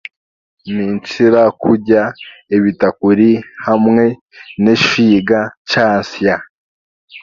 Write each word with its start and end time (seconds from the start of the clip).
Ninkira 0.73 1.41
kurya 1.61 2.01
ebitakuri 2.55 3.29
hamwe 3.65 4.05
n'eshwiga 4.63 5.39
kyansya. 5.69 6.35